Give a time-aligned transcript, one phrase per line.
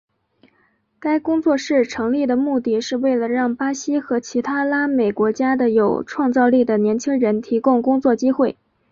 [0.99, 8.57] 该工作室成立的目的是为了让巴西和其他拉美国家的有创造力的年轻人提供工作机会。